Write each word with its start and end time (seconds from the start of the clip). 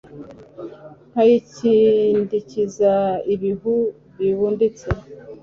nkayikindikiza 1.11 2.93
ibihu 3.33 3.73
bibuditse 4.17 4.87